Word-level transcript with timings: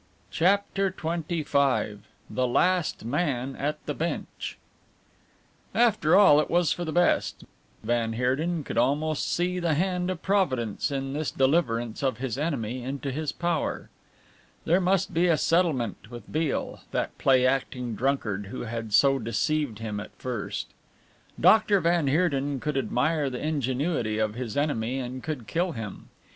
CHAPTER 0.31 0.89
XXV 0.89 1.99
THE 2.27 2.47
LAST 2.47 3.05
MAN 3.05 3.55
AT 3.55 3.85
THE 3.85 3.93
BENCH 3.93 4.57
After 5.75 6.15
all, 6.15 6.39
it 6.39 6.49
was 6.49 6.71
for 6.71 6.83
the 6.83 6.91
best 6.91 7.43
van 7.83 8.13
Heerden 8.13 8.63
could 8.63 8.79
almost 8.79 9.31
see 9.31 9.59
the 9.59 9.75
hand 9.75 10.09
of 10.09 10.23
Providence 10.23 10.89
in 10.89 11.13
this 11.13 11.29
deliverance 11.29 12.01
of 12.01 12.17
his 12.17 12.39
enemy 12.39 12.81
into 12.83 13.11
his 13.11 13.31
power. 13.31 13.91
There 14.65 14.81
must 14.81 15.13
be 15.13 15.27
a 15.27 15.37
settlement 15.37 16.09
with 16.09 16.31
Beale, 16.31 16.79
that 16.89 17.15
play 17.19 17.45
acting 17.45 17.93
drunkard, 17.93 18.47
who 18.47 18.61
had 18.61 18.93
so 18.93 19.19
deceived 19.19 19.77
him 19.77 19.99
at 19.99 20.15
first. 20.17 20.69
Dr. 21.39 21.79
van 21.79 22.07
Heerden 22.07 22.59
could 22.59 22.75
admire 22.75 23.29
the 23.29 23.37
ingenuity 23.45 24.17
of 24.17 24.33
his 24.33 24.57
enemy 24.57 24.97
and 24.97 25.21
could 25.21 25.45
kill 25.45 25.73
him. 25.73 26.09